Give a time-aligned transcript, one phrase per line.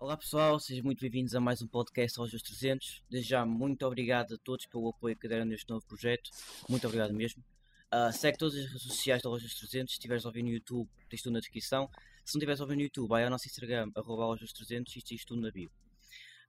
[0.00, 3.04] Olá pessoal, sejam muito bem-vindos a mais um podcast aos 300.
[3.10, 6.30] Desde já, muito obrigado a todos pelo apoio que deram neste novo projeto.
[6.70, 7.44] Muito obrigado mesmo.
[7.92, 9.92] Uh, segue todas as redes sociais da Lojas 300.
[9.92, 11.86] Se estiveres a ouvir no YouTube, tens tudo na descrição.
[12.24, 15.02] Se não estiveres a ouvir no YouTube, vai ao nosso Instagram, arroba Lojas 300 e
[15.02, 15.70] tens tudo na bio.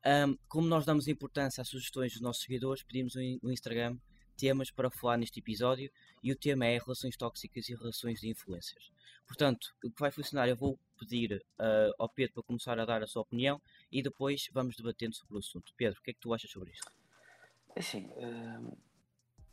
[0.05, 3.97] Um, como nós damos importância às sugestões dos nossos seguidores, pedimos no Instagram
[4.41, 5.91] temas para falar neste episódio
[6.23, 8.91] e o tema é relações tóxicas e relações de influências.
[9.27, 13.03] Portanto, o que vai funcionar, eu vou pedir uh, ao Pedro para começar a dar
[13.03, 15.71] a sua opinião e depois vamos debatendo sobre o assunto.
[15.77, 16.91] Pedro, o que é que tu achas sobre isto?
[17.75, 18.77] É assim, uh,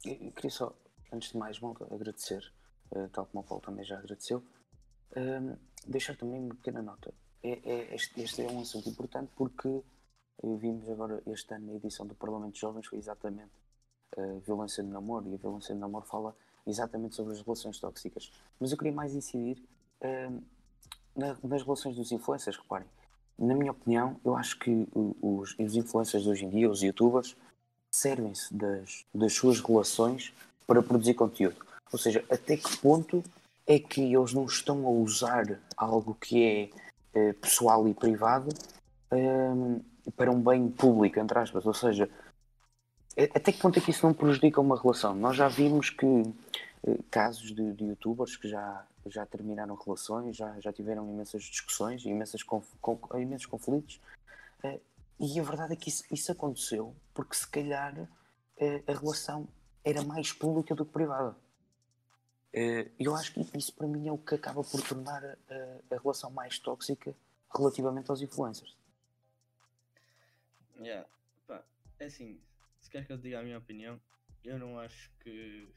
[0.07, 0.75] eu queria só,
[1.13, 2.43] antes de mais, bom, agradecer,
[2.93, 4.43] uh, tal como o Paulo também já agradeceu,
[5.87, 7.13] deixar também uma pequena nota.
[7.43, 9.83] É, é, este, este, é um assunto importante porque
[10.43, 13.53] vimos agora este ano na edição do Parlamento de Jovens foi exatamente
[14.19, 16.35] a violência de namoro e a violência de namoro fala
[16.67, 18.31] exatamente sobre as relações tóxicas.
[18.61, 19.63] Mas eu queria mais incidir
[20.03, 20.43] uh,
[21.17, 22.87] na, nas relações dos influencers, reparem.
[23.39, 27.37] Na minha opinião, eu acho que os, os influencers de hoje em dia, os youtubers,
[27.91, 30.33] servem-se das, das suas relações
[30.67, 31.65] para produzir conteúdo.
[31.93, 33.23] Ou seja, até que ponto
[33.67, 36.71] é que eles não estão a usar algo que é
[37.15, 38.49] eh, pessoal e privado
[39.13, 39.81] um,
[40.17, 41.65] para um bem público, entre aspas.
[41.65, 42.11] Ou seja,
[43.25, 45.15] até que ponto é que isso não prejudica uma relação?
[45.15, 46.07] Nós já vimos que
[46.87, 52.05] eh, casos de, de, youtubers que já, já terminaram relações, já, já tiveram imensas discussões,
[52.05, 54.01] imensas conf, com, imensos conflitos,
[54.63, 54.81] uh,
[55.19, 59.49] e a verdade é que isso, isso aconteceu porque se calhar uh, a relação
[59.85, 61.35] era mais pública do que privada.
[62.99, 66.31] Eu acho que isso para mim é o que acaba por tornar a, a relação
[66.31, 67.15] mais tóxica
[67.55, 68.75] relativamente aos influencers.
[70.81, 71.07] Yeah.
[71.47, 71.63] Pá,
[72.01, 72.41] é assim,
[72.89, 74.01] se queres que eu diga a minha opinião,
[74.43, 75.69] eu não acho que.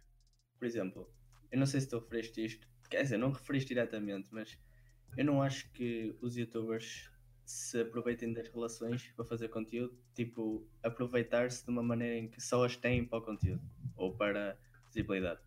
[0.58, 1.14] Por exemplo,
[1.52, 4.58] eu não sei se tu referiste isto, quer dizer, não referiste diretamente, mas
[5.18, 7.12] eu não acho que os youtubers
[7.44, 12.64] se aproveitem das relações para fazer conteúdo, tipo, aproveitar-se de uma maneira em que só
[12.64, 13.62] as têm para o conteúdo
[13.98, 14.58] ou para
[14.88, 15.42] visibilidade.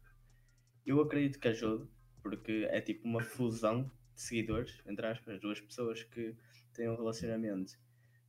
[0.84, 1.88] Eu acredito que ajude,
[2.22, 6.36] porque é tipo uma fusão de seguidores, entre aspas, duas pessoas que
[6.74, 7.78] têm um relacionamento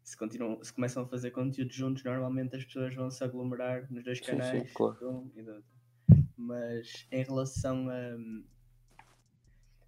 [0.06, 4.04] se, continuam, se começam a fazer conteúdo juntos, normalmente as pessoas vão se aglomerar nos
[4.04, 4.98] dois canais sim, sim, claro.
[5.00, 5.76] de um e do outro.
[6.38, 8.16] Mas em relação a.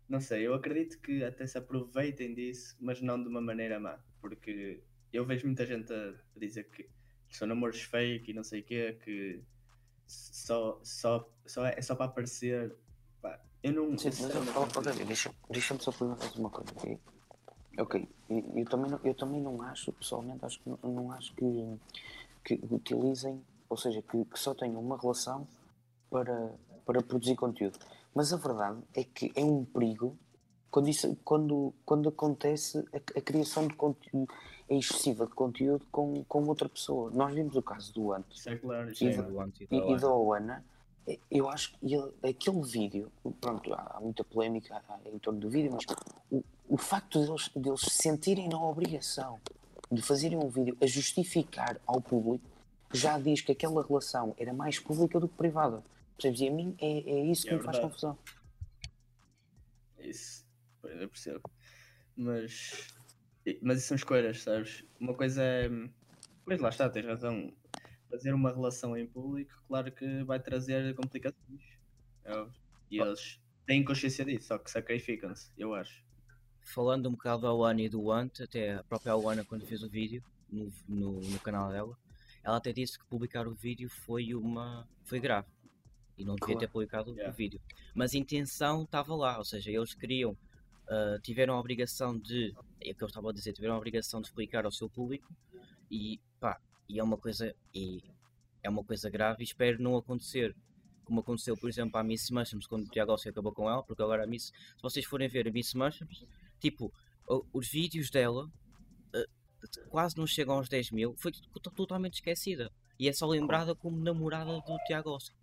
[0.09, 3.99] Não sei, eu acredito que até se aproveitem disso, mas não de uma maneira má,
[4.19, 4.81] porque
[5.13, 6.89] eu vejo muita gente a dizer que
[7.29, 9.43] são namoros fake e não sei o quê, que
[10.07, 12.75] só, só, só é, é só para aparecer.
[13.21, 13.95] Pá, eu não.
[13.97, 16.71] Sim, mas eu, deixa-me deixa só perguntar uma coisa.
[16.71, 16.97] Okay?
[17.77, 21.77] Ok, eu também, não, eu também não acho, pessoalmente, acho que não, não acho que,
[22.43, 25.47] que utilizem, ou seja, que, que, só tenham uma relação
[26.09, 26.51] para,
[26.85, 27.77] para produzir conteúdo.
[28.15, 30.17] Mas a verdade é que é um perigo
[30.71, 34.31] quando, isso, quando, quando acontece a, a criação de conteúdo
[34.69, 37.09] é excessiva de conteúdo com, com outra pessoa.
[37.11, 39.11] Nós vimos o caso do Ant é claro, e, é
[39.71, 40.65] e, e da Oana.
[41.31, 45.85] Eu acho que ele, aquele vídeo, pronto, há muita polémica em torno do vídeo, mas
[46.67, 49.39] o, facto deles, deles se sentirem na obrigação
[49.91, 52.45] de fazerem um vídeo a justificar ao público
[52.93, 55.83] já diz que aquela relação era mais pública do que privada.
[56.15, 56.41] Percebes?
[56.41, 57.77] E a mim é, é isso que é me verdade.
[57.77, 58.17] faz confusão.
[59.99, 60.45] Isso,
[60.83, 61.41] eu percebo.
[62.15, 62.95] Mas,
[63.61, 64.85] mas isso são escolhas, sabes?
[64.99, 65.69] Uma coisa é.
[66.45, 67.53] Pois lá está, tens razão.
[68.09, 71.61] Fazer uma relação em público, claro que vai trazer complicações.
[72.23, 72.47] É
[72.89, 76.06] e eles têm consciência disso, só que sacrificam-se, eu acho
[76.67, 79.89] falando um bocado da One e do Ant, até a própria One quando fez o
[79.89, 81.97] vídeo no, no, no, canal dela,
[82.43, 85.47] ela até disse que publicar o vídeo foi uma foi grave
[86.17, 86.59] e não devia claro.
[86.59, 87.31] ter publicado yeah.
[87.31, 87.61] o vídeo.
[87.95, 92.91] Mas a intenção estava lá, ou seja, eles queriam, uh, tiveram a obrigação de, é
[92.91, 95.33] o que eu estava a dizer, tiveram a obrigação de explicar ao seu público
[95.89, 98.03] e pá, e é uma coisa, e
[98.61, 100.55] é uma coisa grave e espero não acontecer
[101.05, 104.03] como aconteceu, por exemplo, à Miss Mushrooms quando o Tiago Alce acabou com ela, porque
[104.03, 106.25] agora a Miss, se vocês forem ver a Miss Mushrooms,
[106.59, 106.91] Tipo,
[107.53, 111.15] os vídeos dela uh, quase não chegam aos 10 mil.
[111.17, 111.31] Foi
[111.75, 112.71] totalmente esquecida.
[112.99, 115.35] E é só lembrada como namorada do Tiago Oscar.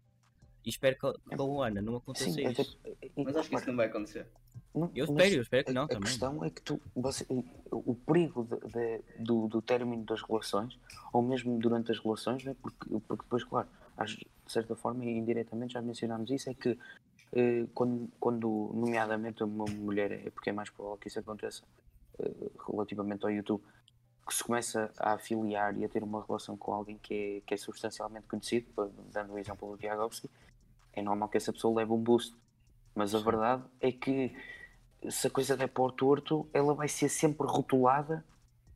[0.64, 2.78] E espero que, que a Luana não aconteça Sim, isso.
[3.16, 4.26] Mas acho que isso não vai acontecer.
[4.74, 6.02] Não, eu espero, eu espero que não a, também.
[6.02, 7.24] A questão é que tu, você,
[7.70, 10.76] o perigo de, de, do, do término das relações,
[11.12, 13.68] ou mesmo durante as relações, né, porque, porque depois, claro,
[14.04, 16.76] de certa forma, e indiretamente já mencionámos isso, é que
[17.34, 21.64] eh, quando, quando, nomeadamente, uma mulher, é porque é mais provável que isso aconteça
[22.20, 23.62] eh, relativamente ao YouTube,
[24.26, 27.54] que se começa a afiliar e a ter uma relação com alguém que é, que
[27.54, 28.68] é substancialmente conhecido,
[29.12, 30.30] dando o exemplo do Diagovski,
[30.92, 32.36] é normal que essa pessoa leve um boost.
[32.94, 34.32] Mas a verdade é que
[35.10, 38.24] se a coisa der para o torto, ela vai ser sempre rotulada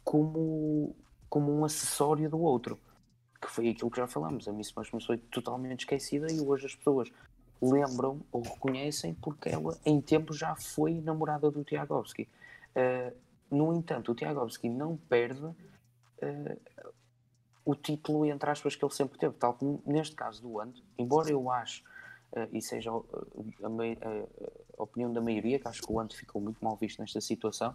[0.02, 0.96] como,
[1.31, 2.78] como um acessório do outro.
[3.40, 4.49] Que foi aquilo que já falámos.
[4.49, 7.08] A Miss Mushroom foi totalmente esquecida e hoje as pessoas
[7.60, 12.28] lembram ou reconhecem porque ela em tempo já foi namorada do Tiagovski.
[12.75, 13.16] Uh,
[13.50, 15.55] no entanto, o Tiagovski não perde uh,
[17.64, 21.31] o título, entre aspas, que ele sempre teve, tal como neste caso do Ando, embora
[21.31, 21.82] eu acho,
[22.32, 26.62] uh, e seja a, a, opinião da maioria, que acho que o Ando ficou muito
[26.64, 27.75] mal visto nesta situação,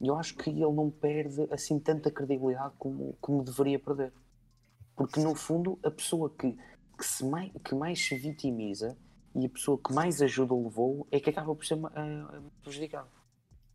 [0.00, 4.12] eu acho que ele não perde assim tanta credibilidade como, como deveria perder.
[4.94, 6.56] Porque no fundo, a pessoa que,
[6.96, 8.96] que, se mais, que mais se vitimiza
[9.40, 13.08] e a pessoa que mais ajuda o levou é que acaba por ser uh, prejudicada.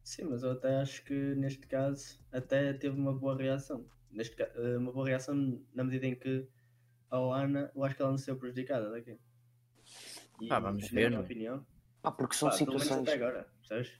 [0.03, 4.77] Sim, mas eu até acho que neste caso até teve uma boa reação neste, uh,
[4.77, 6.47] uma boa reação na medida em que
[7.09, 9.19] a Ana, eu acho que ela não saiu prejudicada daqui.
[10.41, 11.03] E, ah, vamos ver.
[11.03, 11.65] Na minha opinião.
[12.03, 13.07] Ah, porque são pá, situações.
[13.07, 13.47] Agora,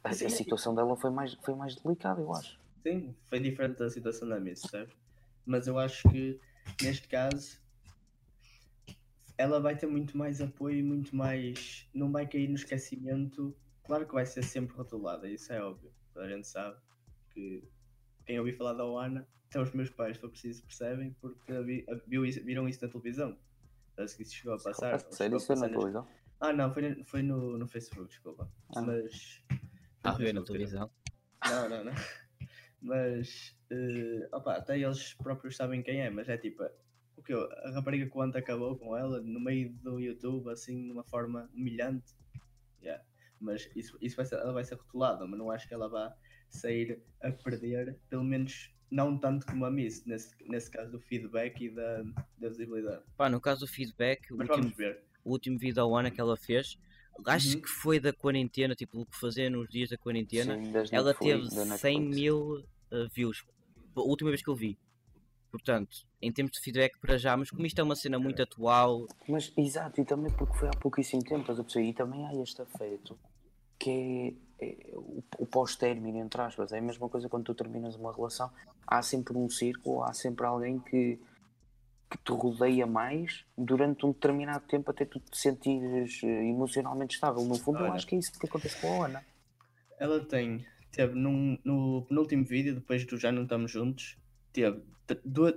[0.04, 2.60] a, a, situação dela foi mais, foi mais delicada, eu acho.
[2.82, 4.94] Sim, foi diferente da situação da Miss, sabes?
[5.46, 6.40] Mas eu acho que
[6.82, 7.62] neste caso
[9.38, 11.88] ela vai ter muito mais apoio e muito mais.
[11.94, 13.56] Não vai cair no esquecimento.
[13.84, 15.92] Claro que vai ser sempre rotulada, isso é óbvio.
[16.14, 16.78] Toda a gente sabe
[17.32, 17.64] que
[18.26, 21.86] quem ouviu falar da Oana até os meus pais, se for preciso, percebem, porque vi,
[22.08, 23.38] viu isso, viram isso na televisão.
[23.96, 25.00] Parece que isso chegou a passar.
[25.12, 26.08] Sério, isso na televisão?
[26.40, 28.50] Ah, não, foi, foi no, no Facebook, desculpa.
[28.76, 28.82] Ah.
[28.82, 29.44] Mas.
[30.04, 30.90] Ah, foi na televisão?
[31.46, 31.94] Não, não, não.
[32.82, 33.56] Mas.
[33.72, 36.64] Uh, opa, até eles próprios sabem quem é, mas é tipo.
[37.24, 41.06] O que A rapariga quando acabou com ela no meio do YouTube, assim, de uma
[41.06, 42.14] forma humilhante.
[42.82, 43.02] Yeah.
[43.40, 46.14] Mas isso, isso vai ser, ela vai ser rotulada, mas não acho que ela vá
[46.50, 51.64] sair a perder, pelo menos não tanto como a Miss, nesse, nesse caso do feedback
[51.64, 52.04] e da,
[52.38, 53.04] da visibilidade.
[53.16, 54.74] Pá, no caso do feedback, o último,
[55.24, 56.78] o último vídeo ao ano que ela fez,
[57.26, 57.62] acho uhum.
[57.62, 61.50] que foi da quarentena, tipo o que fazer nos dias da quarentena, Sim, ela teve
[61.50, 62.60] 100 mil
[62.92, 63.46] uh, views,
[63.96, 64.78] a última vez que eu vi.
[65.54, 69.06] Portanto, em termos de feedback para já, mas como isto é uma cena muito atual.
[69.30, 71.46] Mas exato, e também porque foi há pouquíssimo tempo,
[71.80, 73.18] e também há este afeto
[73.78, 77.96] que é é, o, o pós-término, entre aspas, é a mesma coisa quando tu terminas
[77.96, 78.50] uma relação,
[78.88, 81.20] há sempre um círculo, há sempre alguém que,
[82.10, 87.44] que te rodeia mais durante um determinado tempo até tu te sentires eh, emocionalmente estável.
[87.44, 89.26] No fundo, Olha, eu acho que é isso que acontece com a Ana.
[90.00, 94.18] Ela tem, teve num, no penúltimo vídeo, depois do Já Não Estamos Juntos,
[94.54, 94.82] teve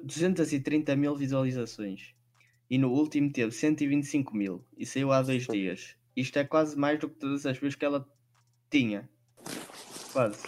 [0.02, 2.14] 230 mil visualizações.
[2.68, 4.64] E no último teve 125 mil.
[4.76, 5.94] E saiu há dois dias.
[6.16, 8.08] Isto é quase mais do que todas as vezes que ela
[8.70, 9.08] tinha.
[10.12, 10.42] Quase.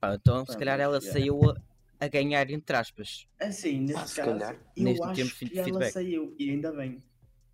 [0.00, 1.56] Ah, então, se calhar ela saiu a,
[2.00, 3.26] a, ganhar, entre aspas.
[3.40, 4.60] Assim, nesse ah, caso, calhar.
[4.76, 5.70] eu Neste acho tempo que feedback.
[5.70, 7.02] ela saiu, e ainda bem.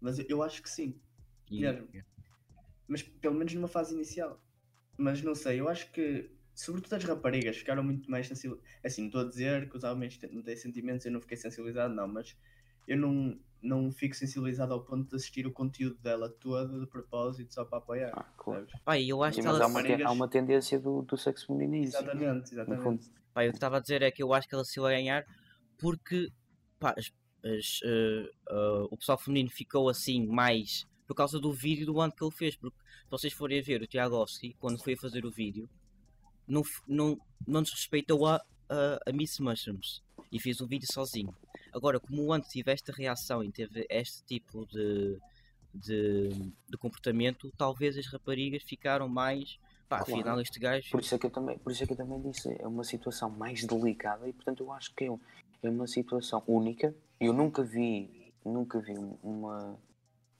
[0.01, 1.01] Mas eu acho que sim.
[1.51, 1.89] Mesmo.
[2.89, 4.43] Mas pelo menos numa fase inicial.
[4.97, 8.73] Mas não sei, eu acho que, sobretudo as raparigas, ficaram muito mais sensibilizadas.
[8.85, 12.09] Assim, estou a dizer que os homens não têm sentimentos, eu não fiquei sensibilizado, não,
[12.09, 12.37] mas
[12.87, 17.55] eu não, não fico sensibilizado ao ponto de assistir o conteúdo dela todo de propósito
[17.55, 18.13] só para apoiar.
[18.15, 18.67] Ah, claro.
[18.85, 19.65] Pai, eu acho Sim, que mas ela...
[19.65, 21.85] há, uma, há uma tendência do, do sexo feminino.
[21.85, 23.11] Exatamente, exatamente.
[23.33, 25.25] Pai, o que estava a dizer é que eu acho que ela se vai ganhar
[25.79, 26.29] porque
[26.79, 27.11] pá, as,
[27.45, 32.13] as, uh, uh, o pessoal feminino ficou assim mais por causa do vídeo do ano
[32.13, 32.57] que ele fez.
[32.57, 35.69] Porque se vocês forem ver o Tiagovski, quando foi a fazer o vídeo,
[36.47, 38.37] não, não, não desrespeitou a,
[38.69, 41.35] a, a Miss Mushrooms e fez o vídeo sozinho.
[41.73, 45.19] Agora, como o Ant tive esta reação e teve este tipo de,
[45.75, 46.29] de,
[46.69, 49.59] de comportamento, talvez as raparigas ficaram mais.
[49.89, 50.15] Pá, claro.
[50.15, 50.91] afinal, este gajo.
[50.91, 52.85] Por isso, é que eu também, por isso é que eu também disse, é uma
[52.85, 55.19] situação mais delicada e, portanto, eu acho que é,
[55.63, 56.95] é uma situação única.
[57.21, 59.79] Eu nunca vi, nunca vi uma,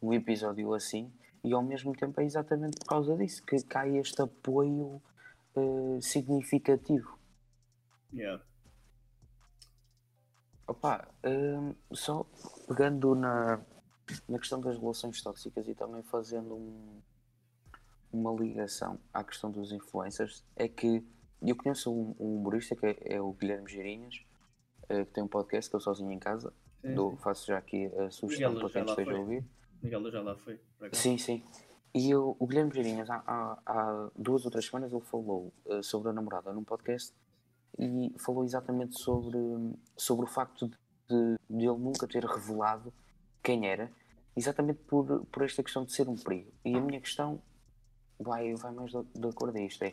[0.01, 1.13] um episódio assim
[1.45, 5.03] e, ao mesmo tempo, é exatamente por causa disso que cai este apoio
[5.57, 7.19] uh, significativo.
[8.13, 8.43] Yeah.
[10.67, 12.25] Opa, hum, só
[12.69, 13.65] pegando na,
[14.29, 17.03] na questão das relações tóxicas e também fazendo um,
[18.13, 21.05] uma ligação à questão dos influencers, é que
[21.43, 24.15] eu conheço um, um humorista que é, é o Guilherme Girinhas,
[24.85, 26.53] uh, que tem um podcast que eu sozinho em casa.
[26.81, 27.17] Sim, Dou, sim.
[27.19, 29.45] Faço já aqui a sugestão para quem esteja a ouvir.
[29.83, 30.61] Miguel já lá foi.
[30.93, 31.45] Sim, sim.
[31.95, 35.83] E eu, o Guilherme Girinhas, há, há, há, duas ou três semanas, ele falou uh,
[35.83, 37.13] sobre a namorada num podcast
[37.79, 39.39] e falou exatamente sobre,
[39.97, 42.93] sobre o facto de, de ele nunca ter revelado
[43.43, 43.93] quem era,
[44.35, 46.51] exatamente por, por esta questão de ser um perigo.
[46.65, 47.43] E a minha questão
[48.19, 49.93] vai, vai mais de acordo a isto: é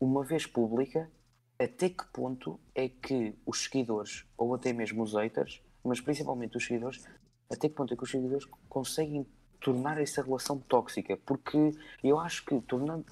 [0.00, 1.10] uma vez pública,
[1.58, 6.64] até que ponto é que os seguidores, ou até mesmo os haters, mas principalmente os
[6.64, 7.04] seguidores,
[7.50, 9.26] até que ponto é que os seguidores conseguem
[9.60, 11.16] tornar essa relação tóxica?
[11.24, 11.72] Porque
[12.02, 13.04] eu acho que tornando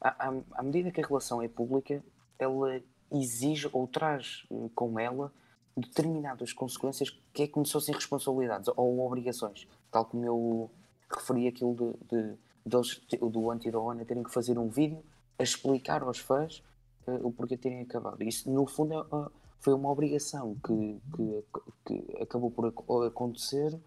[0.00, 2.02] à, medida que a relação é pública,
[2.38, 2.80] ela
[3.12, 5.32] exige ou traz eh, com ela
[5.76, 9.68] determinadas consequências que é como se fossem responsabilidades ou obrigações.
[9.90, 10.70] Tal como eu
[11.10, 15.02] referi aquilo de, de, do anti da terem que fazer um vídeo
[15.38, 16.62] a explicar aos fãs
[17.06, 18.22] uh, o porquê terem acabado.
[18.22, 21.44] Isso, no fundo, é, uh, foi uma obrigação que, que,
[21.84, 23.78] que, acabou por acontecer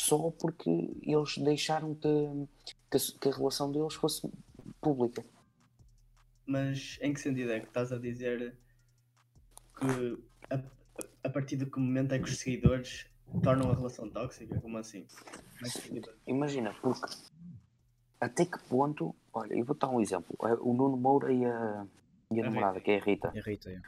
[0.00, 0.70] só porque
[1.02, 2.08] eles deixaram que,
[2.90, 4.30] que, que a relação deles fosse
[4.80, 5.24] pública.
[6.46, 8.56] Mas em que sentido é que estás a dizer
[9.78, 10.18] que
[10.50, 10.62] a,
[11.24, 13.06] a partir de que momento é que os seguidores
[13.42, 14.58] tornam a relação tóxica?
[14.60, 15.06] Como assim?
[15.62, 17.06] É Imagina, porque
[18.20, 19.14] até que ponto.
[19.32, 20.36] Olha, eu vou dar um exemplo.
[20.42, 21.86] É, o Nuno Moura e a,
[22.30, 22.84] e a, a namorada, Rita.
[22.84, 23.28] que é a Rita.
[23.28, 23.80] A Rita, é.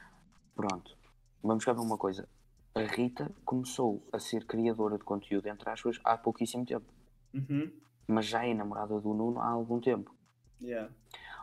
[0.54, 0.96] Pronto.
[1.42, 2.28] Vamos cá ver uma coisa.
[2.74, 6.86] A Rita começou a ser criadora de conteúdo, entre aspas, há pouquíssimo tempo.
[7.34, 7.70] Uhum.
[8.06, 10.14] Mas já é namorada do Nuno há algum tempo.
[10.60, 10.92] Yeah.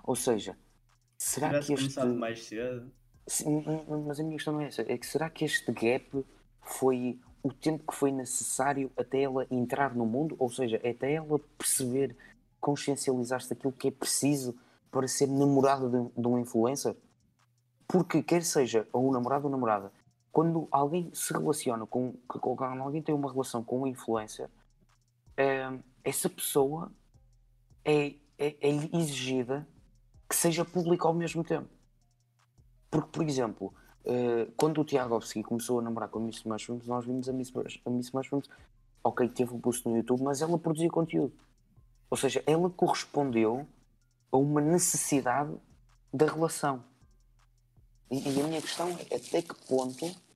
[0.04, 0.58] Ou seja,
[1.18, 2.04] será que este.
[2.06, 2.92] mais cedo.
[4.08, 4.82] Mas a minha questão não é essa.
[4.84, 6.26] É que será que este gap
[6.62, 10.36] foi o tempo que foi necessário até ela entrar no mundo?
[10.40, 12.16] Ou seja, até ela perceber
[12.60, 14.56] consciencializar-se daquilo que é preciso
[14.90, 16.96] para ser namorado de, de um influencer?
[17.86, 19.92] Porque quer seja ou um namorado ou namorada,
[20.38, 24.48] quando alguém se relaciona com, quando alguém tem uma relação com um influencer,
[25.36, 25.68] é,
[26.04, 26.92] essa pessoa
[27.84, 29.68] é, é, é exigida
[30.30, 31.68] que seja pública ao mesmo tempo.
[32.92, 33.74] Porque, por exemplo,
[34.06, 37.52] uh, quando o Tiagovski começou a namorar com a Miss Mushrooms, nós vimos a Miss,
[37.84, 38.48] a Miss Mushrooms,
[39.04, 41.34] ok, teve um post no YouTube, mas ela produzia conteúdo.
[42.12, 43.68] Ou seja, ela correspondeu
[44.32, 45.52] a uma necessidade
[46.14, 46.84] da relação.
[48.12, 50.27] E, e, a minha questão é até que ponto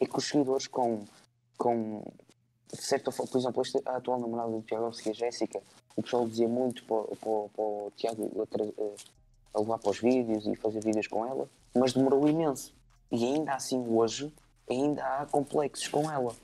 [0.00, 1.04] é que os seguidores com,
[1.56, 2.02] com
[2.72, 5.60] de certa forma, por exemplo, esta, a atual namorada do Tiago a Jéssica,
[5.96, 10.46] o pessoal dizia muito para, para, para o Tiago a, a levar para os vídeos
[10.46, 12.74] e fazer vídeos com ela, mas demorou imenso.
[13.10, 14.32] E ainda assim hoje
[14.68, 16.34] ainda há complexos com ela.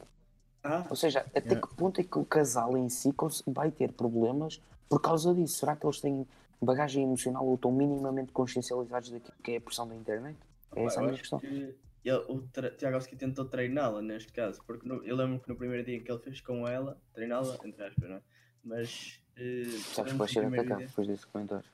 [0.62, 1.60] Ah, Ou seja, até é.
[1.60, 3.14] que ponto é que o casal em si
[3.46, 5.58] vai ter problemas por causa disso?
[5.58, 6.26] Será que eles têm
[6.60, 10.38] bagagem emocional ou estão minimamente consciencializados daquilo que é a pressão da internet?
[10.74, 11.38] É essa a minha questão.
[11.38, 11.74] Que
[12.04, 12.40] ele, o
[12.76, 16.20] Tiagovski tentou treiná-la neste caso, porque no, eu lembro que no primeiro dia que ele
[16.20, 18.22] fez com ela, treiná-la, entre aspas, não é?
[18.62, 19.20] Mas.
[19.36, 21.68] Uh, Sabes que vais ser atacado depois desse comentário.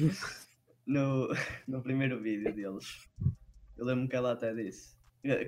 [0.86, 1.28] no,
[1.66, 3.08] no primeiro vídeo deles,
[3.76, 4.98] eu lembro que ela até disse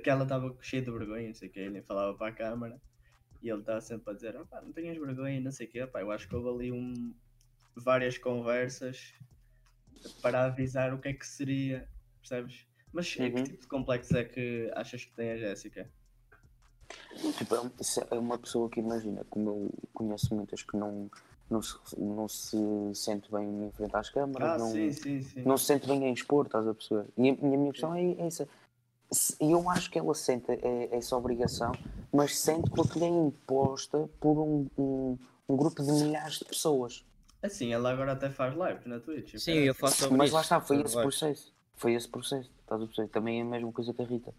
[0.03, 2.81] que ela estava cheia de vergonha, não sei o que, nem falava para a câmara
[3.43, 6.01] e ele estava sempre a dizer: oh, não tenhas vergonha, não sei o que, pá,
[6.01, 7.15] eu acho que houve ali um,
[7.75, 9.15] várias conversas
[10.23, 11.89] para avisar o que é que seria,
[12.21, 12.67] percebes?
[12.93, 13.31] Mas uhum.
[13.31, 15.89] que tipo de complexo é que achas que tem a Jéssica?
[17.39, 21.11] Tipo, é, é uma pessoa que imagina, como eu conheço muitas que não,
[21.49, 22.57] não, se, não se
[22.95, 25.43] sente bem em frente às câmaras, ah, não, sim, sim, sim.
[25.43, 27.07] não se sente bem em expor, estás a perceber?
[27.17, 28.49] E a, a minha questão é, é essa.
[29.41, 31.73] E eu acho que ela sente é, essa obrigação,
[32.13, 35.19] mas sente porque lhe é imposta por um, um,
[35.49, 37.05] um, grupo de milhares de pessoas.
[37.43, 39.37] Assim, ela agora até faz live na Twitch.
[39.37, 41.53] Sim, eu faço sobre Mas isso, lá está, foi esse processo.
[41.81, 43.09] Foi esse processo, estás a perceber?
[43.09, 44.35] Também é a mesma coisa que a Rita.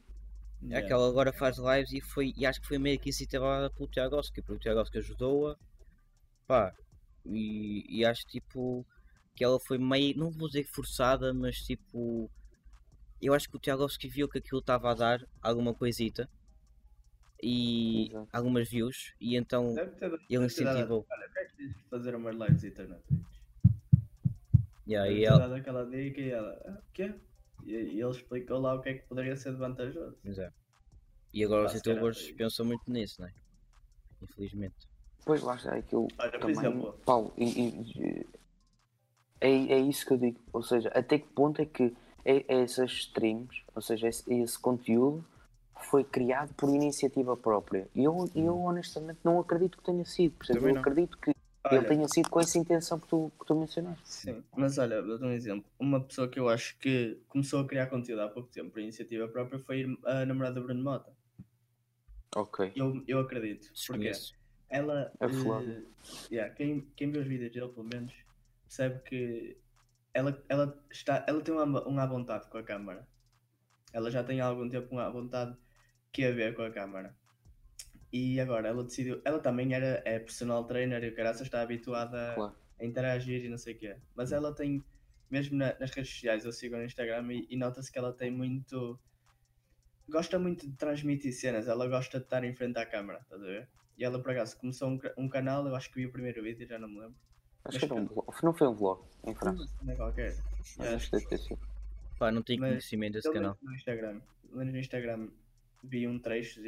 [0.70, 3.68] É que ela agora faz lives e, foi, e acho que foi meio que incentivada
[3.72, 5.58] pelo Tiagovski, porque o Tiagovski ajudou-a.
[6.46, 6.72] Pá,
[7.26, 8.86] e, e acho tipo
[9.36, 12.30] que ela foi meio, não vou dizer forçada, mas tipo
[13.20, 16.30] eu acho que o Tiagovski viu que aquilo estava a dar alguma coisita
[17.42, 18.30] e Exato.
[18.32, 19.74] algumas views e então
[20.30, 21.08] ele incentivou.
[21.10, 23.02] Olha, o que é que fazer umas lives internet?
[24.88, 25.58] Yeah, e ela...
[25.58, 27.16] aquela dica e ela, ah, o quê?
[27.66, 30.18] E, e, ele explicou lá o que é que poderia ser vantajoso.
[30.26, 30.54] Exato.
[31.34, 33.34] E agora os youtubers pensam muito nisso, não é?
[34.22, 34.88] Infelizmente.
[35.26, 37.00] Pois lá está, é que eu Olha, também, exemplo...
[37.06, 38.28] Paulo, e, e,
[39.40, 40.40] é, é isso que eu digo.
[40.52, 44.60] Ou seja, até que ponto é que é, é esses streams, ou seja, esse, esse,
[44.60, 45.26] conteúdo
[45.90, 47.88] foi criado por iniciativa própria.
[47.96, 50.34] E eu, eu honestamente não acredito que tenha sido.
[50.38, 51.31] Portanto, eu acredito que
[51.76, 54.02] olha, ele tenha sido com essa intenção que tu, que tu mencionaste.
[54.06, 55.70] Sim, mas olha, vou dar um exemplo.
[55.80, 59.28] Uma pessoa que eu acho que começou a criar conteúdo há pouco tempo por iniciativa
[59.28, 61.12] própria foi a namorada do Bruno Mota.
[62.36, 62.72] Ok.
[62.76, 63.72] Eu, eu acredito.
[63.88, 64.12] Porque
[64.70, 65.12] ela.
[65.20, 65.86] É uh,
[66.32, 68.14] yeah, quem, quem vê os vídeos dele, pelo menos,
[68.64, 69.58] percebe que
[70.14, 73.08] ela, ela, está, ela tem uma, uma vontade com a câmara.
[73.94, 75.56] Ela já tem há algum tempo uma vontade
[76.12, 77.16] que a ver com a câmara.
[78.12, 79.22] E agora ela decidiu.
[79.24, 82.56] Ela também era é personal trainer e o caraça está habituada claro.
[82.80, 83.96] a, interagir e não sei o quê.
[84.16, 84.84] Mas ela tem,
[85.30, 88.30] mesmo na, nas redes sociais, eu sigo no Instagram e, e nota-se que ela tem
[88.32, 89.00] muito.
[90.10, 93.46] Gosta muito de transmitir cenas, ela gosta de estar em frente à câmara, estás a
[93.46, 93.70] ver?
[93.98, 96.68] E ela por acaso começou um, um canal, eu acho que vi o primeiro vídeo,
[96.68, 97.16] já não me lembro
[97.64, 98.28] Acho que era um vlog.
[98.44, 99.66] Não foi um vlog em França.
[99.82, 100.36] Não é qualquer.
[100.78, 101.60] Mas acho que deve ter sido.
[102.18, 103.52] Pá, não tenho Mas conhecimento desse canal.
[103.52, 104.22] lembro no Instagram.
[104.52, 105.30] lembro no Instagram
[105.84, 106.62] vi um trecho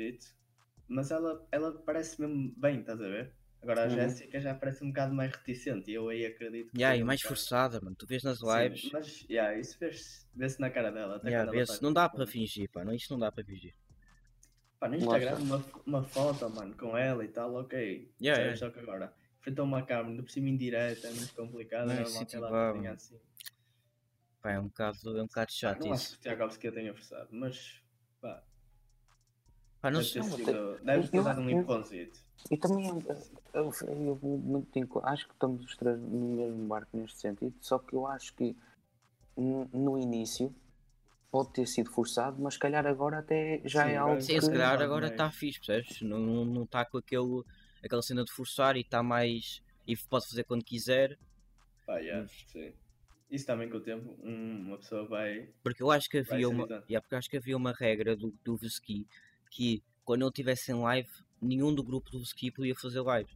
[0.88, 3.34] mas ela, ela parece mesmo bem, estás a ver?
[3.62, 3.96] Agora a Uhum.
[3.96, 6.78] Jéssica já parece um bocado mais reticente e eu aí acredito que.
[6.80, 7.96] Yeah, e mais forçada, mano.
[7.96, 8.92] Tu vês nas Sim, lives.
[8.92, 11.16] mas yeah, isso vê-se vê-se na cara dela.
[11.18, 12.84] Até Yeah, ela vê-se- tá não dá para fingir, pá.
[12.84, 13.74] Não, isto não dá para fingir.
[14.80, 18.12] Pá, no Instagram, uma, uma foto, mano, com ela e tal, ok.
[18.22, 21.88] Yeah, Sabes, Só que agora, frente a uma câmera, por cima indireta, é muito complicado.
[21.88, 22.74] Não, É é ela incentivável.
[22.74, 23.20] tenha assim.
[24.42, 26.12] Pá, é um bocado, é um bocado chato Não acho isso.
[26.12, 27.82] que o Tiagovski a tenha forçado, mas
[28.22, 28.44] pá,
[29.84, 30.30] Pá, não deve ter sei.
[30.32, 30.80] não, sido.
[30.86, 32.20] Deve ter eu- dado um eu- empurrãozito.
[32.50, 33.04] E também eu,
[33.54, 33.72] eu,
[34.74, 38.34] eu acho que estamos os três no mesmo barco neste sentido, só que eu acho
[38.34, 38.56] que
[39.36, 40.56] no início
[41.30, 44.42] pode ter sido forçado, mas se calhar agora até já Sim, é algo Sim, que
[44.42, 46.02] se calhar agora está fixe, percebes?
[46.02, 47.44] Não está tá com aquele,
[47.84, 49.62] aquela cena de forçar e está mais.
[49.86, 51.18] E pode fazer quando quiser.
[51.86, 52.72] Pá, yeah, Mas- sim.
[53.30, 55.50] Isso também com o tempo, um- uma pessoa vai.
[55.62, 56.66] Porque eu acho que havia uma.
[56.88, 59.06] Yeah, porque eu acho que havia uma regra do, do Veski
[59.53, 61.10] que quando ele estivesse em live,
[61.41, 63.29] nenhum do grupo do Veski podia fazer live.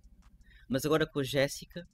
[0.67, 1.87] Mas agora com a Jéssica,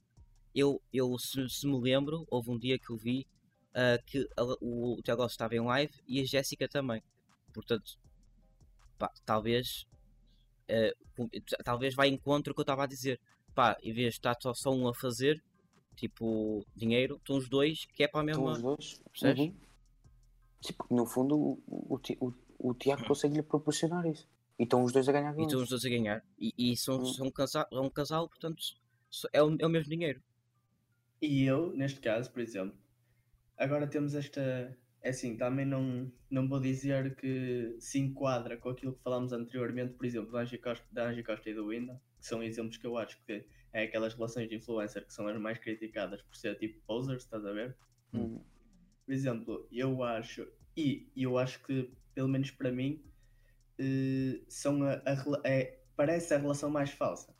[0.54, 3.26] eu, eu se, se me lembro, houve um dia que eu vi
[3.74, 7.02] ah, que ela- o, o Tiago estava em live e a Jéssica também.
[7.52, 7.98] Portanto,
[8.98, 9.86] pá, talvez.
[11.14, 11.28] com-
[11.62, 13.20] talvez vá em contra o que eu estava a dizer.
[13.54, 15.40] Pá, em vez de estar só, só um a fazer,
[15.96, 18.56] tipo, dinheiro, estão os dois, que é para a estão mesma.
[18.56, 19.00] os dois.
[19.12, 19.40] percebes?
[19.46, 19.54] Uhum.
[20.62, 22.34] Sim, porque no fundo o, o,
[22.68, 24.26] o Tiago consegue lhe proporcionar isso.
[24.58, 26.24] E estão os dois a ganhar com E estão os dois a ganhar.
[26.38, 27.06] E, e são, Hum.
[27.06, 28.62] são um casal, é um casal, portanto,
[29.32, 30.22] é o, é o mesmo dinheiro.
[31.20, 32.76] E eu, neste caso, por exemplo,
[33.56, 34.76] agora temos esta.
[35.02, 39.92] É assim, também não, não vou dizer que se enquadra com aquilo que falámos anteriormente,
[39.94, 42.86] por exemplo, da Angie Costa, da Angie Costa e do Winda, que são exemplos que
[42.86, 43.44] eu acho que
[43.74, 47.44] é aquelas relações de influencer que são as mais criticadas por ser tipo posers, estás
[47.44, 47.76] a ver?
[48.14, 48.42] Uhum.
[49.04, 53.02] Por exemplo, eu acho, e eu acho que, pelo menos para mim,
[53.78, 57.34] eh, são a, a é, parece a relação mais falsa.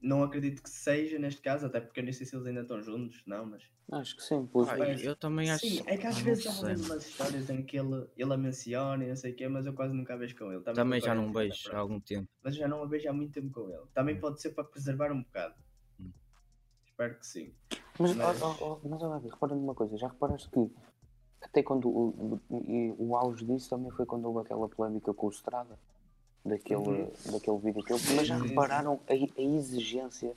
[0.00, 2.80] Não acredito que seja neste caso, até porque eu nem sei se eles ainda estão
[2.80, 3.62] juntos, não, mas.
[3.90, 4.68] Acho que sim, pois.
[4.68, 5.66] Ah, eu também acho.
[5.66, 6.92] Sim, é que às vezes há sei, ali mano.
[6.92, 9.72] umas histórias em que ele, ele a menciona e não sei o quê, mas eu
[9.72, 10.62] quase nunca a vejo com ele.
[10.62, 11.76] Também já concordo não vejo pronto.
[11.76, 12.28] há algum tempo.
[12.44, 13.82] Mas já não a vejo há muito tempo com ele.
[13.92, 14.20] Também Hum.
[14.20, 15.54] pode ser para preservar um bocado.
[15.98, 16.12] Hum.
[16.86, 17.52] Espero que sim.
[17.98, 20.70] Mas, Mas- ó, ó, mas olha, repara numa coisa, já reparaste que
[21.40, 25.30] até quando o, o, o auge disso também foi quando houve aquela polémica com o
[25.30, 25.78] Strada,
[26.44, 27.10] daquele, Uhum.
[27.32, 28.02] daquele vídeo que ele.
[28.16, 30.32] Mas já repararam a, a exigência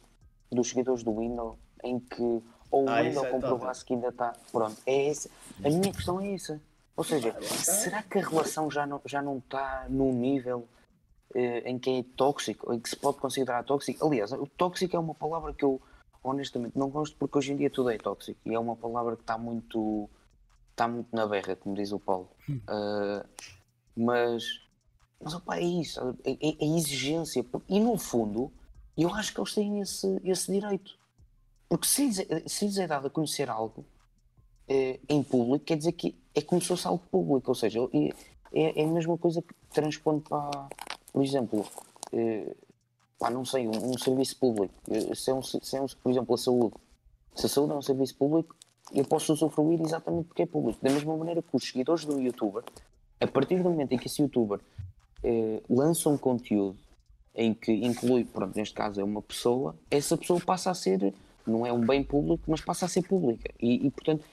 [0.51, 4.09] dos seguidores do Windows em que ou o Ah, isso Windows é comprovasse que ainda
[4.09, 4.33] está.
[4.51, 5.29] Pronto, é essa.
[5.63, 6.61] A minha questão é essa.
[6.95, 10.67] Ou seja, Ah, será que a relação já não, já não está num nível
[11.33, 14.05] eh, em que é tóxico, em que se pode considerar tóxico?
[14.05, 15.81] Aliás, o tóxico é uma palavra que eu
[16.23, 19.23] honestamente não gosto porque hoje em dia tudo é tóxico e é uma palavra que
[19.23, 20.09] está muito
[20.81, 22.29] está muito na berra, como diz o Paulo.
[22.67, 23.25] Ah,
[23.95, 24.43] mas
[25.23, 26.13] mas opa, é isso, a, a-
[26.61, 27.45] a exigência.
[27.69, 28.51] E no fundo,
[28.97, 30.97] eu acho que eles têm esse, esse direito.
[31.69, 33.85] Porque se lhes, é- se lhes é dado a conhecer algo
[34.67, 37.51] eh, em público, quer dizer que é como se fosse algo público.
[37.51, 37.79] Ou seja,
[38.51, 40.67] é, é a mesma coisa que transponde para,
[41.13, 41.67] por exemplo,
[42.13, 42.55] eh,
[43.19, 44.73] pá, não sei, um, um serviço público.
[44.89, 46.75] Eh, Se é um, se é um, por exemplo, a saúde.
[47.35, 48.55] Se a saúde é um serviço público,
[48.93, 50.79] eu posso usufruir exatamente porque é público.
[50.83, 52.63] Da mesma maneira que os seguidores do youtuber,
[53.19, 54.59] a partir do momento em que esse youtuber
[55.23, 56.77] eh, lança um conteúdo
[57.33, 61.13] em que inclui, pronto, neste caso é uma pessoa, essa pessoa passa a ser,
[61.47, 63.53] não é um bem público, mas passa a ser pública.
[63.59, 64.25] E, e, portanto,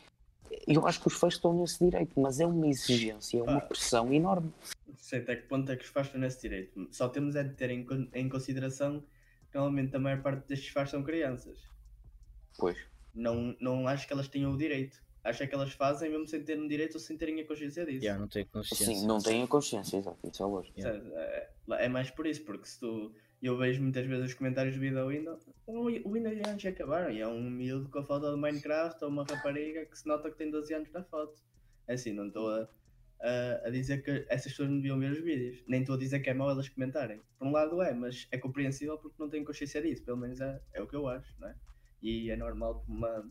[0.66, 3.61] eu acho que os fãs estão nesse direito, mas é uma exigência, é uma Ah.
[3.61, 4.53] pressão enorme.
[4.87, 6.88] Não sei até que ponto é que os fãs estão nesse direito.
[6.90, 9.01] Só temos é de ter em, em consideração
[9.51, 11.59] que normalmente a maior parte destes fãs são crianças.
[12.59, 12.77] Pois.
[13.18, 15.02] Não, não acho que elas tenham o direito.
[15.24, 18.04] Acho é que elas fazem mesmo sem terem direito ou sem terem a consciência disso.
[18.04, 18.87] Já, não tenho consciência.
[18.87, 20.81] Sim, não têm a consciência, exato, isso é lógico.
[20.81, 21.04] Yeah.
[21.16, 23.12] É, é mais por isso, porque se tu.
[23.40, 25.46] Eu vejo muitas vezes os comentários do vídeo ao Windows.
[25.66, 27.11] O Windows antes acabaram.
[27.11, 30.28] E é um miúdo com a foto de Minecraft ou uma rapariga que se nota
[30.28, 31.40] que tem 12 anos na foto.
[31.87, 32.68] É assim, não estou a,
[33.20, 35.62] a, a dizer que essas pessoas não deviam ver os vídeos.
[35.68, 37.20] Nem estou a dizer que é mau elas comentarem.
[37.38, 40.02] Por um lado é, mas é compreensível porque não têm consciência disso.
[40.02, 41.54] Pelo menos é, é o que eu acho, não é?
[42.02, 43.28] E é normal que uma,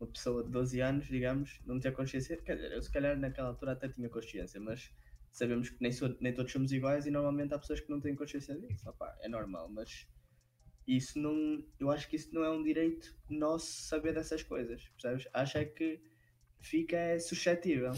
[0.00, 2.36] uma pessoa de 12 anos, digamos, não ter consciência.
[2.38, 4.90] Quer dizer, eu se calhar naquela altura até tinha consciência, mas
[5.30, 8.14] sabemos que nem, sou- nem todos somos iguais e normalmente há pessoas que não têm
[8.14, 8.88] consciência disso.
[8.88, 10.08] Opá, é normal, mas
[10.86, 11.62] isso não.
[11.78, 15.28] Eu acho que isso não é um direito nosso saber dessas coisas, percebes?
[15.34, 16.00] Acho é que
[16.60, 17.92] fica é, suscetível.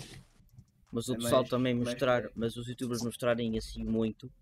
[0.91, 2.31] Mas o É pessoal mais- também mais mostrar, aí.
[2.35, 4.33] mas os youtubers mostrarem assim muito,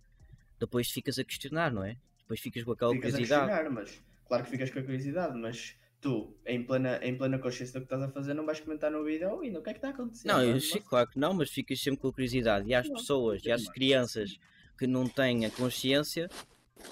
[0.59, 1.99] depois ficas a questionar, não é?
[2.21, 3.47] Depois ficas com aquela Ficas a curiosidade.
[3.51, 7.81] questionar, mas claro que ficas com a curiosidade, mas tu, em plena, em plena consciência
[7.81, 9.79] do que estás a fazer, não vais comentar no vídeo ainda o que é que
[9.79, 10.33] está acontecendo.
[10.33, 12.69] Não, eu Mas- sei, claro que não, mas ficas sempre com a curiosidade.
[12.69, 14.39] E às Não, pessoas, e às mas- crianças
[14.79, 16.29] que não têm a consciência,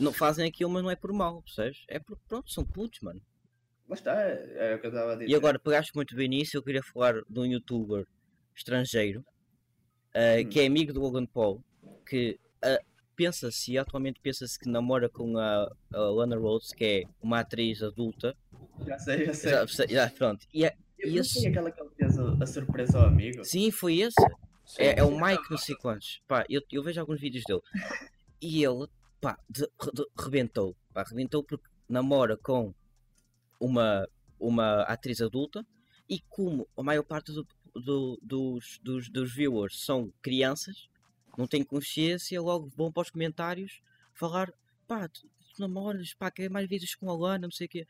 [0.01, 1.85] não fazem aquilo, mas não é por mal, percebes?
[1.89, 3.21] É porque, pronto, são putos, mano.
[3.87, 5.31] Lá está, é o que eu estava a dizer.
[5.31, 8.07] E agora, pegaste muito bem nisso, eu queria falar de um youtuber
[8.57, 9.23] estrangeiro,
[10.15, 10.49] ah, Hum.
[10.49, 11.63] que é amigo do Logan Paul,
[12.09, 12.81] que ah,
[13.17, 17.83] pensa-se, e atualmente pensa-se que namora com a, a Lana Rhodes, que é uma atriz
[17.83, 18.37] adulta.
[18.87, 19.51] Já sei, já sei.
[19.51, 20.47] Já, já, pronto.
[20.53, 23.45] E é- Eu e esse- aquela que ele fez a, a surpresa ao amigo.
[23.45, 24.15] sim, foi esse.
[24.67, 25.11] Sim, É, é o.
[25.21, 26.23] Mike não sei quantos.
[26.27, 27.61] Pá, eu, eu vejo alguns vídeos dele.
[28.41, 28.87] E ele,
[29.21, 30.75] pá, de, de- rebentou.
[30.93, 32.75] Pá, rebentou porque namora com
[33.61, 34.09] uma,
[34.41, 35.65] uma atriz adulta
[36.09, 40.89] e como a maior parte do- do- dos, dos, dos viewers são crianças,
[41.39, 43.81] não têm consciência, logo vão para os comentários
[44.13, 44.53] falar,
[44.87, 45.23] pá, tu,
[45.55, 47.87] tu namoras, pá, quer mais vídeos com a Lana, não sei o quê.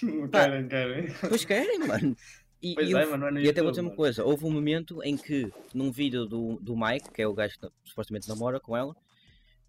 [0.30, 0.44] Pá.
[0.48, 1.06] Querem, querem.
[1.28, 2.16] Pois querem, mano.
[2.62, 3.96] E, Pois e é, o- mas não é e até vou dizer uma mano.
[3.96, 7.58] coisa, houve um momento em que, num vídeo do, do Mike, que é o gajo
[7.58, 8.94] que supostamente namora com ela,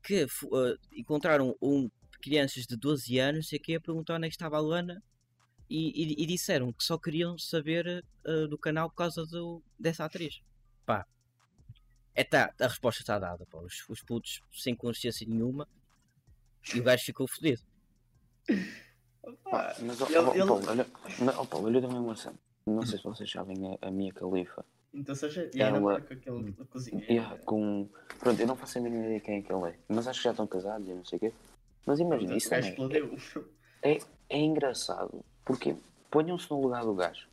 [0.03, 1.89] que eh, encontraram um,
[2.21, 5.01] crianças de 12 anos, sei que a perguntar onde é que estava a Lana
[5.69, 10.03] e, e- e disseram que só queriam saber eh, do canal por causa do, dessa
[10.03, 10.41] atriz.
[10.85, 11.05] Pá,
[12.15, 13.57] é tá, a resposta está dada, pá.
[13.59, 15.67] Os, os putos sem consciência nenhuma
[16.73, 17.61] e o gajo ficou fodido.
[19.43, 20.85] Pá, Mas, ó, ele- ó, ele- Paulo, olha,
[21.47, 22.35] Paulo, olha também uma cena.
[22.65, 24.65] Não sei se vocês sabem a, a Mia Khalifa.
[24.93, 25.49] Então seja.
[25.53, 27.11] E ainda Ela- com aquele cozinheiro.
[27.11, 27.87] Yeah, com...
[28.19, 29.75] Pronto, eu não faço a mínima ideia quem é que ele é.
[29.87, 31.33] Mas acho que já estão casados e não sei o quê.
[31.85, 33.49] Mas imagina, isso O gajo também explodiu.
[34.29, 35.23] é engraçado.
[35.45, 35.75] Porque
[36.09, 37.27] ponham-se no lugar do gajo.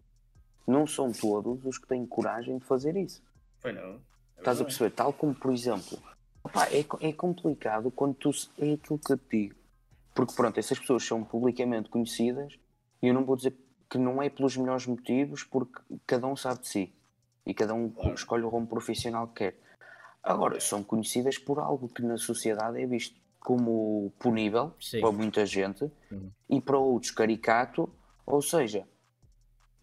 [0.67, 3.23] Não são todos os que têm coragem de fazer isso.
[3.59, 4.01] Foi não.
[4.39, 4.91] É Estás a perceber?
[4.91, 5.99] Tal como, por exemplo,
[6.43, 8.31] opá, é, é complicado quando tu.
[8.59, 9.55] É aquilo que eu te digo.
[10.15, 12.59] Porque, pronto, essas pessoas são publicamente conhecidas
[13.03, 13.57] e eu não vou dizer
[13.89, 16.95] que não é pelos melhores motivos, porque cada um sabe de si
[17.47, 19.61] e cada um escolhe o rumo profissional que quer.
[20.23, 25.01] Agora, são conhecidas por algo que na sociedade é visto como punível Sim.
[25.01, 26.31] para muita gente Uhum.
[26.51, 27.89] e para outros caricato,
[28.27, 28.87] ou seja,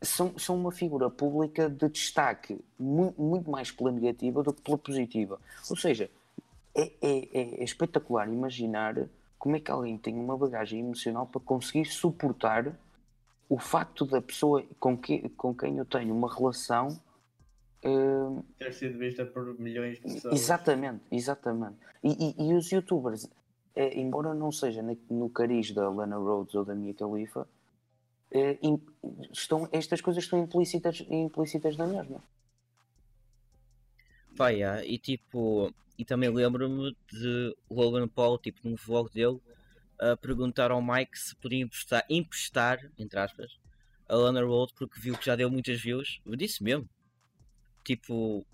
[0.05, 4.77] são, são uma figura pública de destaque muito, muito mais pela negativa do que pela
[4.77, 5.39] positiva.
[5.69, 6.09] Ou seja,
[6.73, 8.95] é, é- é- é espetacular imaginar
[9.39, 12.73] como é que alguém tem uma bagagem emocional para conseguir suportar
[13.49, 16.99] o facto da pessoa com, que, com quem eu tenho uma relação.
[17.83, 20.33] eh, Ter sido vista por milhões de pessoas.
[20.33, 21.75] Exatamente, exatamente.
[22.03, 23.29] E, e- e os youtubers,
[23.75, 27.47] eh, embora não seja na- no cariz da Lana Rhodes ou da Mia Khalifa,
[29.31, 32.23] estão, estas coisas estão implícitas, implícitas na mesma.
[34.35, 39.39] Pá, yeah, e tipo, e também lembro-me de Logan Paul, tipo, num vlog dele,
[39.99, 43.57] a perguntar ao Mike se podia emprestar, emprestar entre aspas,
[44.07, 46.21] a Lana Rhodes porque viu que já deu muitas views.
[46.25, 46.87] Eu disse mesmo.
[47.83, 48.45] Tipo,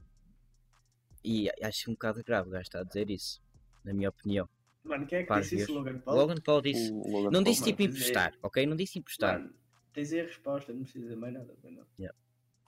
[1.24, 3.42] e acho um bocado grave o gajo está a dizer isso,
[3.84, 4.48] na minha opinião.
[4.84, 5.74] Mano, quem é que Pá, disse isso?
[5.74, 6.18] Logan Paul?
[6.18, 8.66] Logan Paul disse, O Logan não Paul, disse tipo mano, emprestar, ok?
[8.66, 9.40] Não disse emprestar.
[9.40, 9.54] Mano,
[9.94, 11.54] tens aí a resposta, não precisa dizer mais nada.
[11.62, 11.84] pois não.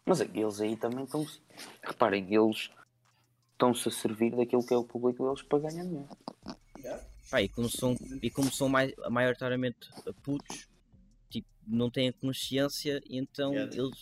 [0.05, 1.25] Mas é que eles aí também estão.
[1.81, 2.69] Reparem, eles
[3.53, 6.09] estão-se a servir daquilo que é o público deles para ganhar dinheiro.
[7.31, 9.89] Pá, e como são, e como são mais, maioritariamente
[10.21, 10.67] putos,
[11.29, 13.75] tipo, não têm a consciência, então Yeah.
[13.75, 14.01] eles,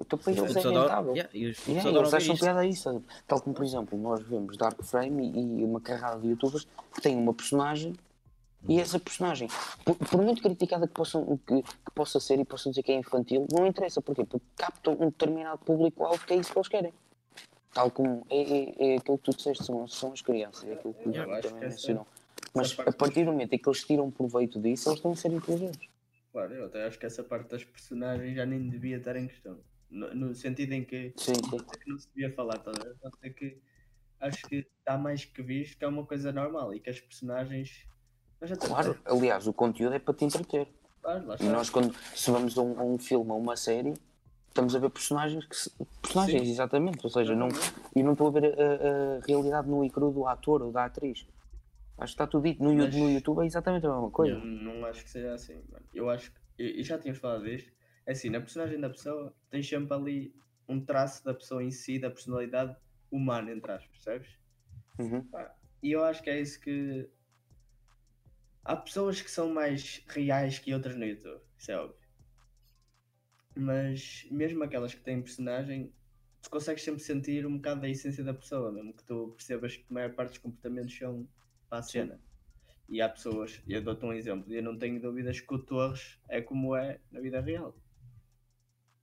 [0.00, 1.14] Então para eles é rentável.
[1.14, 3.04] yeah, e os Yeah, eles acham piada a isso.
[3.26, 7.02] Tal como, por exemplo, nós vemos Dark Frame e, e uma carrada de youtubers que
[7.02, 7.94] têm uma personagem
[8.68, 9.48] e essa personagem,
[9.84, 12.96] por, por muito criticada que, possam, que, que possa ser e possam dizer que é
[12.96, 14.02] infantil, não interessa.
[14.02, 14.24] Porquê?
[14.24, 16.92] Porque capta um determinado público-alvo que é isso que eles querem.
[17.72, 20.94] Tal como é, é, é aquilo que tu disseste, são, são as crianças, é aquilo
[20.94, 22.06] que acho também mencionou.
[22.54, 25.30] Mas a partir do momento em que eles tiram proveito disso, eles estão a ser
[25.30, 25.88] inteligentes.
[26.32, 29.58] Claro, eu até acho que essa parte das personagens já nem devia estar em questão.
[29.90, 31.58] No, no sentido em que, Sim, sim.
[31.86, 32.96] não se devia falar, tá a ver?
[33.00, 33.58] Só sei que
[34.20, 37.86] acho que está mais que visto que é uma coisa normal e que as personagens.
[38.60, 40.68] Claro, aliás, o conteúdo é para te entreter.
[41.02, 43.94] Claro, E nós, quando se vamos a um, a um filme ou uma série,
[44.48, 45.70] estamos a ver personagens que se-
[46.02, 46.50] personagens, Sim.
[46.52, 46.98] exatamente.
[47.04, 47.48] Ou seja, não,
[47.94, 50.84] e não estou a ver a, a realidade no e cru do ator ou da
[50.84, 51.26] atriz.
[51.98, 52.62] Acho que está tudo dito.
[52.62, 54.34] No, Mas- no YouTube é exatamente a mesma coisa.
[54.34, 55.84] Eu não acho que seja assim, mano.
[55.94, 56.62] Eu acho que.
[56.62, 57.72] E já tínhamos falado disto.
[58.04, 60.34] É assim, na personagem da pessoa tens sempre ali
[60.68, 62.76] um traço da pessoa em si, da personalidade
[63.10, 64.28] humana, entre aspas, percebes?
[64.98, 65.24] Uhum.
[65.82, 67.08] E eu acho que é isso que.
[68.66, 71.96] Há pessoas que são mais reais que outras no YouTube, isso é óbvio.
[73.54, 75.92] Mas mesmo aquelas que têm personagem,
[76.42, 79.86] tu consegues sempre sentir um bocado da essência da pessoa, mesmo que tu percebas que
[79.88, 81.26] a maior parte dos comportamentos são
[81.68, 82.20] para a cena.
[82.88, 86.40] E há pessoas, eu dou-te um exemplo, eu não tenho dúvidas que o Torres é
[86.42, 87.72] como é na vida real.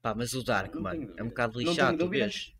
[0.01, 2.33] Pá, mas o Dark, Não mano, é um bocado Não tenho lixado, tu dúvidas.
[2.33, 2.55] vês?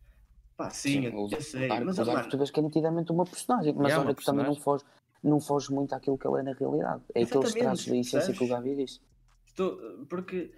[0.55, 2.63] Pá, sim, eu, o eu sei, Dark- mas o Dark mano, tu vês que é
[2.63, 4.83] nitidamente uma personagem, mas É, uma olha que também não foge,
[5.23, 7.03] não foge muito àquilo que ele é na realidade.
[7.15, 8.47] É aqueles traços da essência que o?
[8.47, 8.99] Gabi disse.
[9.55, 10.51] tu- porque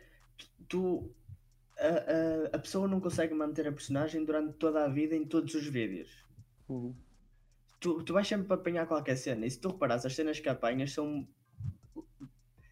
[0.68, 1.12] tu
[1.78, 5.54] a, a, a pessoa não consegue manter a personagem durante toda a vida em todos
[5.54, 6.26] os vídeos.
[6.68, 6.96] Uhum.
[7.80, 10.50] Tu, tu vais sempre para apanhar qualquer cena, e se tu reparares, as cenas que
[10.50, 11.28] apanhas são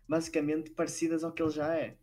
[0.08, 1.98] basicamente parecidas ao que ele já é.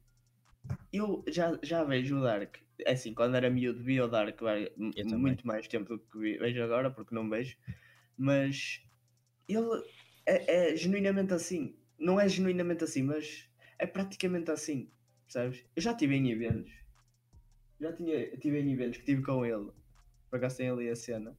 [0.92, 4.38] Eu já, já vejo o Dark, é assim, quando era miúdo vi o Dark
[5.16, 7.57] muito mais tempo do que vejo agora, porque não vejo,
[8.16, 8.83] mas
[9.54, 9.82] ele
[10.26, 11.76] é, é genuinamente assim.
[11.98, 14.90] Não é genuinamente assim, mas é praticamente assim,
[15.24, 15.64] percebes?
[15.74, 16.72] Eu já estive em eventos,
[17.80, 19.70] já tinha, tive em eventos que tive com ele,
[20.30, 21.36] por acaso tem ali a cena,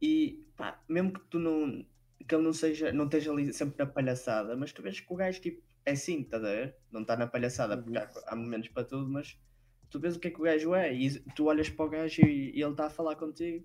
[0.00, 1.84] e pá, mesmo que tu não
[2.26, 5.16] que ele não seja, não esteja ali sempre na palhaçada, mas tu vês que o
[5.16, 6.76] gajo tipo é assim, estás a ver?
[6.90, 9.38] Não está na palhaçada, porque há, há momentos para tudo, mas
[9.90, 12.22] tu vês o que é que o gajo é e tu olhas para o gajo
[12.22, 13.64] e, e ele está a falar contigo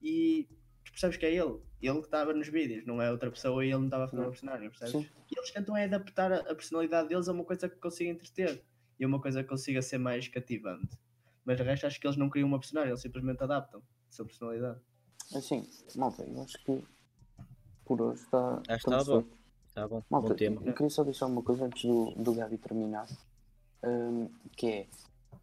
[0.00, 0.48] e
[0.86, 3.68] tu percebes que é ele, ele que estava nos vídeos, não é outra pessoa e
[3.68, 4.30] ele não estava a fazer uma Não.
[4.32, 4.92] personagem, percebes?
[4.92, 5.08] Sim.
[5.30, 8.64] E eles tentam é adaptar a, a personalidade deles a uma coisa que consiga entreter
[8.98, 10.96] e a uma coisa que consiga ser mais cativante.
[11.44, 14.24] Mas de resto acho que eles não criam uma personagem, eles simplesmente adaptam a sua
[14.24, 14.80] personalidade.
[15.34, 16.84] Assim, malta, eu acho que
[17.84, 18.56] por hoje está.
[18.56, 19.22] Acho que estamos está bom.
[19.22, 19.36] feitos.
[19.74, 20.62] Tá bom, Malta, bom tema.
[20.64, 23.06] eu queria só deixar uma coisa antes do, do Gabi terminar,
[23.84, 24.86] hum, que é,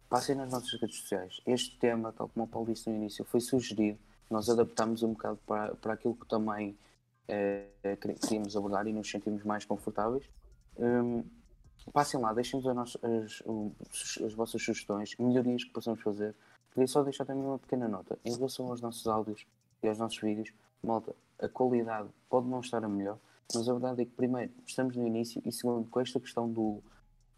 [0.08, 1.40] passem nas nossas redes sociais.
[1.46, 3.98] Este tema, tal como o Paulo disse no início, foi sugerido,
[4.34, 6.76] nós adaptámos um bocado para, para aquilo que também
[7.28, 10.28] eh, quer- queríamos abordar e nos sentimos mais confortáveis.
[10.76, 11.22] Hum,
[11.92, 16.34] passem lá, deixem-nos as, as, as vossas sugestões, melhorias que possamos fazer.
[16.72, 18.18] Queria só deixar também uma pequena nota.
[18.24, 19.46] Em relação aos nossos áudios
[19.80, 23.18] e aos nossos vídeos, malta, a qualidade pode não estar a melhor,
[23.54, 26.82] mas a verdade é que, primeiro, estamos no início e, segundo, com esta questão do,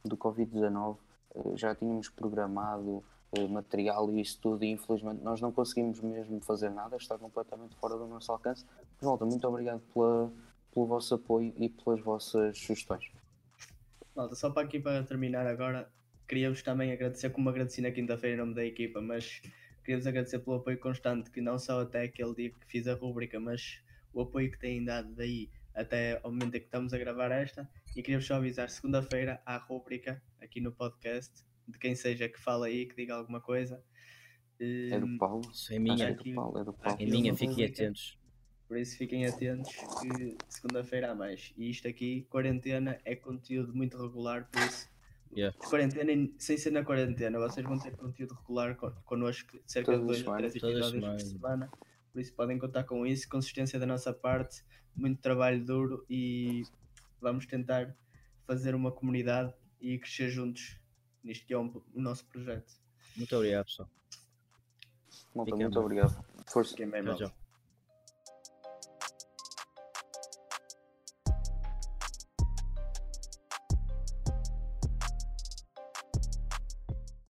[0.02, 0.96] do Covid-19,
[1.34, 3.15] eh, já tínhamos programado eh,
[3.48, 7.96] material e isso tudo, e infelizmente nós não conseguimos mesmo fazer nada, está completamente fora
[7.96, 8.64] do nosso alcance.
[8.96, 10.32] Mas, malta, muito obrigado pela,
[10.72, 13.10] pelo vosso apoio e pelas vossas sugestões.
[14.14, 15.90] Malta, só para aqui para terminar agora,
[16.26, 19.42] queria-vos também agradecer, como agradeci na quinta-feira em nome da equipa, mas
[19.84, 23.38] queria-vos agradecer pelo apoio constante, que não só até aquele dia que fiz a rúbrica,
[23.38, 23.82] mas
[24.14, 27.68] o apoio que têm dado daí até ao momento em que estamos a gravar esta.
[27.94, 32.66] E queria-vos só avisar, segunda-feira há rúbrica aqui no podcast, de quem seja que fala
[32.66, 33.82] aí, que diga alguma coisa.
[34.58, 35.50] É do Hum, Paulo?
[35.52, 36.04] Isso é minha.
[36.08, 36.98] é aqui- do Paulo, é do Paulo.
[37.00, 38.18] É minha, fiquem atentos.
[38.66, 41.52] Por isso fiquem atentos que segunda-feira há mais.
[41.56, 44.88] E isto aqui, quarentena, é conteúdo muito regular, por isso.
[45.36, 45.56] Yeah.
[45.58, 50.24] Quarentena, sem ser na quarentena, vocês vão ter conteúdo regular con- connosco, cerca Todas de
[50.24, 51.70] dois ou três episódios por semana.
[52.12, 54.64] Por isso podem contar com isso, consistência da nossa parte,
[54.96, 56.62] muito trabalho duro e
[57.20, 57.94] vamos tentar
[58.46, 60.80] fazer uma comunidade e crescer juntos
[61.26, 62.72] nisto que é um- o nosso projeto.
[63.16, 63.90] Muito obrigado, pessoal.
[65.34, 65.78] Malta, muito bem.
[65.84, 66.24] obrigado.
[66.46, 66.70] Força.
[66.70, 67.26] Fiquem bem, Tchau, malta.
[67.28, 67.45] tchau.